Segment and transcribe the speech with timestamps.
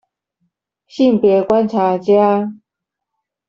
[0.87, 2.51] 性別觀察家